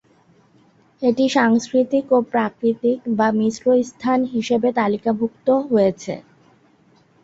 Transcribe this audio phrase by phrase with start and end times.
[1.01, 6.13] এটি সাংস্কৃতিক ও প্রাকৃতিক বা মিশ্র স্থান হিসেবে তালিকাভূক্ত হয়েছে।